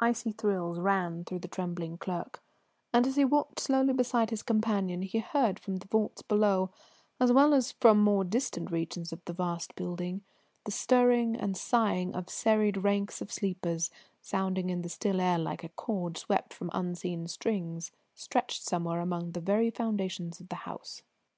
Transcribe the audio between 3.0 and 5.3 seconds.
as he walked slowly beside his companion he